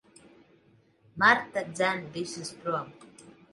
[1.25, 2.87] Marta dzen visus prom.